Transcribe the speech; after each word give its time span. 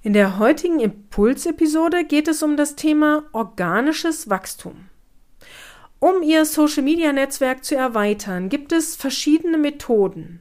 In 0.00 0.12
der 0.12 0.38
heutigen 0.38 0.78
Impulsepisode 0.78 2.04
geht 2.04 2.28
es 2.28 2.44
um 2.44 2.56
das 2.56 2.76
Thema 2.76 3.24
organisches 3.32 4.30
Wachstum. 4.30 4.88
Um 5.98 6.22
Ihr 6.22 6.44
Social-Media-Netzwerk 6.44 7.64
zu 7.64 7.74
erweitern, 7.74 8.48
gibt 8.48 8.70
es 8.70 8.94
verschiedene 8.94 9.58
Methoden. 9.58 10.40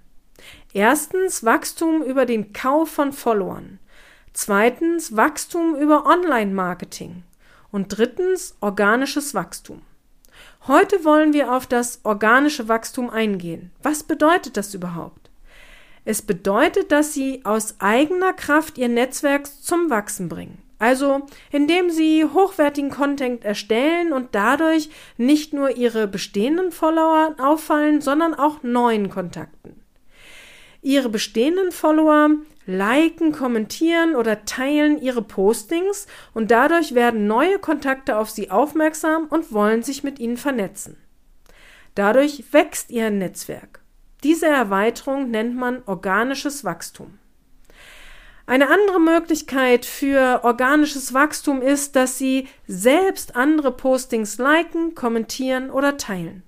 Erstens 0.73 1.43
Wachstum 1.43 2.03
über 2.03 2.27
den 2.27 2.53
Kauf 2.53 2.91
von 2.91 3.11
Followern. 3.11 3.79
Zweitens 4.31 5.17
Wachstum 5.17 5.75
über 5.75 6.05
Online-Marketing. 6.05 7.23
Und 7.71 7.97
drittens 7.97 8.55
organisches 8.61 9.33
Wachstum. 9.33 9.81
Heute 10.67 11.03
wollen 11.03 11.33
wir 11.33 11.51
auf 11.51 11.65
das 11.65 12.01
organische 12.03 12.67
Wachstum 12.67 13.09
eingehen. 13.09 13.71
Was 13.81 14.03
bedeutet 14.03 14.55
das 14.55 14.75
überhaupt? 14.75 15.26
Es 16.09 16.21
bedeutet, 16.21 16.93
dass 16.93 17.13
sie 17.13 17.41
aus 17.43 17.75
eigener 17.79 18.31
Kraft 18.31 18.77
ihr 18.77 18.87
Netzwerk 18.87 19.45
zum 19.45 19.89
Wachsen 19.89 20.29
bringen. 20.29 20.57
Also 20.79 21.25
indem 21.51 21.89
sie 21.89 22.23
hochwertigen 22.23 22.91
Content 22.91 23.43
erstellen 23.43 24.13
und 24.13 24.33
dadurch 24.33 24.89
nicht 25.17 25.51
nur 25.51 25.75
ihre 25.75 26.07
bestehenden 26.07 26.71
Follower 26.71 27.35
auffallen, 27.39 27.99
sondern 27.99 28.33
auch 28.33 28.63
neuen 28.63 29.09
Kontakten. 29.09 29.81
Ihre 30.81 31.09
bestehenden 31.09 31.73
Follower 31.73 32.29
liken, 32.65 33.33
kommentieren 33.33 34.15
oder 34.15 34.45
teilen 34.45 35.01
ihre 35.01 35.21
Postings 35.21 36.07
und 36.33 36.51
dadurch 36.51 36.95
werden 36.95 37.27
neue 37.27 37.59
Kontakte 37.59 38.15
auf 38.15 38.29
sie 38.29 38.49
aufmerksam 38.49 39.25
und 39.29 39.51
wollen 39.51 39.83
sich 39.83 40.05
mit 40.05 40.19
ihnen 40.19 40.37
vernetzen. 40.37 40.95
Dadurch 41.95 42.53
wächst 42.53 42.91
ihr 42.91 43.09
Netzwerk. 43.09 43.81
Diese 44.23 44.47
Erweiterung 44.47 45.29
nennt 45.29 45.55
man 45.55 45.83
organisches 45.85 46.63
Wachstum. 46.63 47.19
Eine 48.47 48.69
andere 48.69 49.01
Möglichkeit 49.01 49.85
für 49.85 50.41
organisches 50.43 51.13
Wachstum 51.13 51.61
ist, 51.61 51.95
dass 51.97 52.17
Sie 52.17 52.47
selbst 52.65 53.35
andere 53.35 53.71
Postings 53.71 54.37
liken, 54.37 54.95
kommentieren 54.95 55.69
oder 55.69 55.97
teilen. 55.97 56.43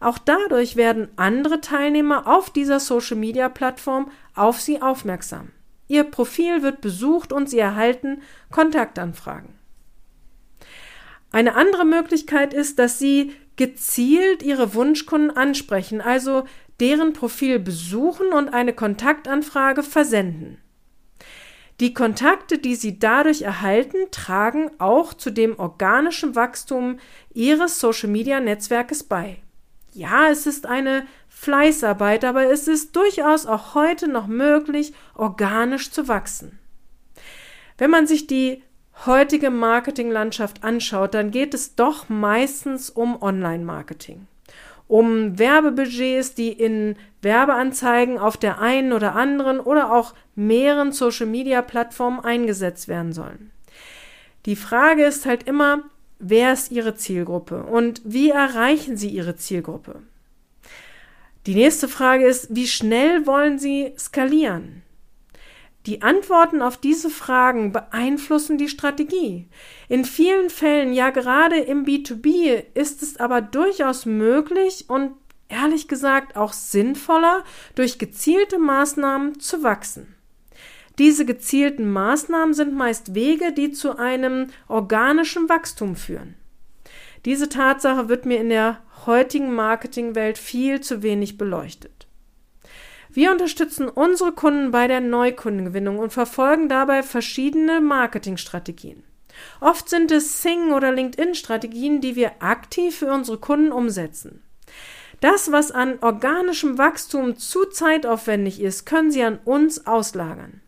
Auch 0.00 0.18
dadurch 0.18 0.76
werden 0.76 1.08
andere 1.16 1.60
Teilnehmer 1.60 2.26
auf 2.26 2.50
dieser 2.50 2.80
Social-Media-Plattform 2.80 4.10
auf 4.34 4.60
Sie 4.60 4.82
aufmerksam. 4.82 5.50
Ihr 5.86 6.04
Profil 6.04 6.62
wird 6.62 6.80
besucht 6.80 7.32
und 7.32 7.48
Sie 7.48 7.58
erhalten 7.58 8.22
Kontaktanfragen. 8.50 9.54
Eine 11.30 11.54
andere 11.54 11.84
Möglichkeit 11.84 12.52
ist, 12.52 12.78
dass 12.78 12.98
Sie 12.98 13.32
gezielt 13.56 14.42
Ihre 14.42 14.74
Wunschkunden 14.74 15.36
ansprechen, 15.36 16.00
also 16.00 16.44
deren 16.80 17.12
Profil 17.12 17.58
besuchen 17.58 18.32
und 18.32 18.48
eine 18.54 18.72
Kontaktanfrage 18.72 19.82
versenden. 19.82 20.58
Die 21.80 21.94
Kontakte, 21.94 22.58
die 22.58 22.74
Sie 22.74 22.98
dadurch 22.98 23.42
erhalten, 23.42 23.98
tragen 24.10 24.70
auch 24.78 25.14
zu 25.14 25.30
dem 25.30 25.58
organischen 25.58 26.34
Wachstum 26.34 26.98
Ihres 27.32 27.78
Social-Media-Netzwerkes 27.78 29.04
bei. 29.04 29.36
Ja, 29.92 30.28
es 30.28 30.46
ist 30.46 30.66
eine 30.66 31.06
Fleißarbeit, 31.28 32.24
aber 32.24 32.50
es 32.50 32.66
ist 32.66 32.96
durchaus 32.96 33.46
auch 33.46 33.74
heute 33.74 34.08
noch 34.08 34.26
möglich, 34.26 34.92
organisch 35.14 35.92
zu 35.92 36.08
wachsen. 36.08 36.58
Wenn 37.78 37.90
man 37.90 38.08
sich 38.08 38.26
die 38.26 38.62
heutige 39.06 39.50
Marketinglandschaft 39.50 40.64
anschaut, 40.64 41.14
dann 41.14 41.30
geht 41.30 41.54
es 41.54 41.76
doch 41.76 42.08
meistens 42.08 42.90
um 42.90 43.22
Online-Marketing 43.22 44.26
um 44.88 45.38
Werbebudgets, 45.38 46.34
die 46.34 46.50
in 46.50 46.96
Werbeanzeigen 47.22 48.18
auf 48.18 48.36
der 48.36 48.60
einen 48.60 48.92
oder 48.92 49.14
anderen 49.14 49.60
oder 49.60 49.92
auch 49.92 50.14
mehreren 50.34 50.92
Social-Media-Plattformen 50.92 52.20
eingesetzt 52.20 52.88
werden 52.88 53.12
sollen. 53.12 53.50
Die 54.46 54.56
Frage 54.56 55.04
ist 55.04 55.26
halt 55.26 55.42
immer, 55.44 55.82
wer 56.18 56.52
ist 56.52 56.72
Ihre 56.72 56.94
Zielgruppe 56.94 57.62
und 57.64 58.00
wie 58.04 58.30
erreichen 58.30 58.96
Sie 58.96 59.08
Ihre 59.08 59.36
Zielgruppe? 59.36 60.02
Die 61.46 61.54
nächste 61.54 61.88
Frage 61.88 62.26
ist, 62.26 62.54
wie 62.54 62.66
schnell 62.66 63.26
wollen 63.26 63.58
Sie 63.58 63.92
skalieren? 63.98 64.82
Die 65.88 66.02
Antworten 66.02 66.60
auf 66.60 66.76
diese 66.76 67.08
Fragen 67.08 67.72
beeinflussen 67.72 68.58
die 68.58 68.68
Strategie. 68.68 69.48
In 69.88 70.04
vielen 70.04 70.50
Fällen, 70.50 70.92
ja 70.92 71.08
gerade 71.08 71.56
im 71.56 71.86
B2B, 71.86 72.62
ist 72.74 73.02
es 73.02 73.16
aber 73.16 73.40
durchaus 73.40 74.04
möglich 74.04 74.84
und 74.88 75.12
ehrlich 75.48 75.88
gesagt 75.88 76.36
auch 76.36 76.52
sinnvoller, 76.52 77.42
durch 77.74 77.98
gezielte 77.98 78.58
Maßnahmen 78.58 79.40
zu 79.40 79.62
wachsen. 79.62 80.14
Diese 80.98 81.24
gezielten 81.24 81.90
Maßnahmen 81.90 82.52
sind 82.52 82.74
meist 82.74 83.14
Wege, 83.14 83.54
die 83.54 83.72
zu 83.72 83.96
einem 83.96 84.48
organischen 84.68 85.48
Wachstum 85.48 85.96
führen. 85.96 86.34
Diese 87.24 87.48
Tatsache 87.48 88.10
wird 88.10 88.26
mir 88.26 88.40
in 88.42 88.50
der 88.50 88.82
heutigen 89.06 89.54
Marketingwelt 89.54 90.36
viel 90.36 90.82
zu 90.82 91.02
wenig 91.02 91.38
beleuchtet. 91.38 91.97
Wir 93.18 93.32
unterstützen 93.32 93.88
unsere 93.88 94.30
Kunden 94.30 94.70
bei 94.70 94.86
der 94.86 95.00
Neukundengewinnung 95.00 95.98
und 95.98 96.12
verfolgen 96.12 96.68
dabei 96.68 97.02
verschiedene 97.02 97.80
Marketingstrategien. 97.80 99.02
Oft 99.60 99.88
sind 99.88 100.12
es 100.12 100.40
Sing- 100.40 100.72
oder 100.72 100.92
LinkedIn-Strategien, 100.92 102.00
die 102.00 102.14
wir 102.14 102.40
aktiv 102.40 102.96
für 102.96 103.12
unsere 103.12 103.38
Kunden 103.38 103.72
umsetzen. 103.72 104.44
Das, 105.18 105.50
was 105.50 105.72
an 105.72 105.98
organischem 106.00 106.78
Wachstum 106.78 107.36
zu 107.36 107.64
zeitaufwendig 107.64 108.60
ist, 108.60 108.86
können 108.86 109.10
Sie 109.10 109.24
an 109.24 109.40
uns 109.44 109.84
auslagern. 109.84 110.60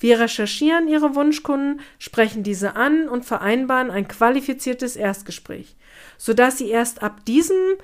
Wir 0.00 0.18
recherchieren 0.18 0.88
Ihre 0.88 1.14
Wunschkunden, 1.14 1.80
sprechen 2.00 2.42
diese 2.42 2.74
an 2.74 3.08
und 3.08 3.24
vereinbaren 3.24 3.92
ein 3.92 4.08
qualifiziertes 4.08 4.96
Erstgespräch, 4.96 5.76
sodass 6.18 6.58
Sie 6.58 6.70
erst 6.70 7.04
ab 7.04 7.24
diesem 7.24 7.76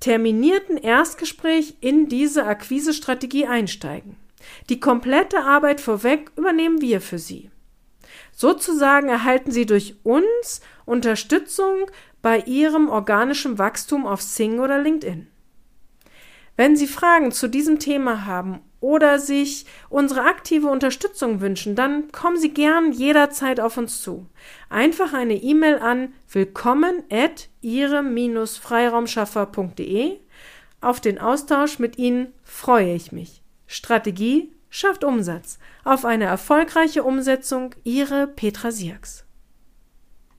terminierten 0.00 0.76
Erstgespräch 0.76 1.76
in 1.80 2.08
diese 2.08 2.44
Akquisestrategie 2.44 3.46
einsteigen. 3.46 4.16
Die 4.68 4.80
komplette 4.80 5.40
Arbeit 5.44 5.80
vorweg 5.80 6.30
übernehmen 6.36 6.80
wir 6.80 7.00
für 7.00 7.18
Sie. 7.18 7.50
Sozusagen 8.32 9.08
erhalten 9.08 9.52
Sie 9.52 9.66
durch 9.66 9.96
uns 10.02 10.60
Unterstützung 10.84 11.90
bei 12.20 12.40
Ihrem 12.40 12.88
organischen 12.88 13.58
Wachstum 13.58 14.06
auf 14.06 14.22
Sing 14.22 14.58
oder 14.58 14.78
LinkedIn. 14.78 15.28
Wenn 16.56 16.76
Sie 16.76 16.86
Fragen 16.86 17.32
zu 17.32 17.48
diesem 17.48 17.78
Thema 17.78 18.26
haben 18.26 18.60
oder 18.84 19.18
sich 19.18 19.66
unsere 19.88 20.24
aktive 20.24 20.66
Unterstützung 20.66 21.40
wünschen, 21.40 21.74
dann 21.74 22.12
kommen 22.12 22.36
Sie 22.36 22.50
gern 22.50 22.92
jederzeit 22.92 23.58
auf 23.58 23.78
uns 23.78 24.02
zu. 24.02 24.26
Einfach 24.68 25.14
eine 25.14 25.36
E-Mail 25.36 25.78
an 25.78 26.12
willkommen 26.30 27.02
at 27.10 27.48
ihre-freiraumschaffer.de. 27.62 30.18
Auf 30.82 31.00
den 31.00 31.18
Austausch 31.18 31.78
mit 31.78 31.96
Ihnen 31.96 32.34
freue 32.42 32.94
ich 32.94 33.10
mich. 33.10 33.40
Strategie 33.66 34.52
schafft 34.68 35.02
Umsatz. 35.02 35.58
Auf 35.84 36.04
eine 36.04 36.26
erfolgreiche 36.26 37.04
Umsetzung 37.04 37.74
Ihre 37.84 38.26
Petra 38.26 38.70
Sierks. 38.70 39.23